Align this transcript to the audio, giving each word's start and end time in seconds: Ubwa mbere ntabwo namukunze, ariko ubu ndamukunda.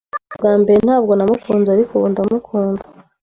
Ubwa 0.35 0.53
mbere 0.61 0.79
ntabwo 0.85 1.11
namukunze, 1.15 1.69
ariko 1.71 1.91
ubu 1.93 2.07
ndamukunda. 2.11 2.83